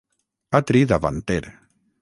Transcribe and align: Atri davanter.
Atri 0.61 0.81
davanter. 0.93 1.45